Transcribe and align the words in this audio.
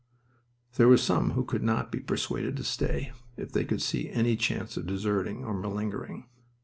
There 0.77 0.87
were 0.87 0.97
some 0.97 1.33
who 1.33 1.45
could 1.45 1.61
not 1.61 1.91
be 1.91 1.99
persuaded 1.99 2.57
to 2.57 2.63
stay 2.63 3.11
if 3.37 3.51
they 3.51 3.63
could 3.63 3.83
see 3.83 4.09
any 4.09 4.35
chance 4.35 4.75
of 4.75 4.87
deserting 4.87 5.45
or 5.45 5.53
malingering. 5.53 6.25